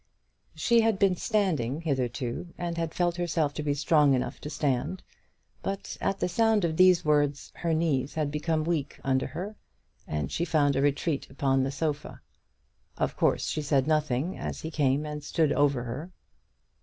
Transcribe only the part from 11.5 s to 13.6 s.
the sofa. Of course